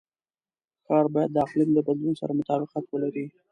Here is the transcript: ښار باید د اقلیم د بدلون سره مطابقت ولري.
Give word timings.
ښار 0.85 1.05
باید 1.13 1.31
د 1.33 1.37
اقلیم 1.45 1.69
د 1.73 1.79
بدلون 1.87 2.13
سره 2.21 2.31
مطابقت 2.39 2.83
ولري. 2.89 3.25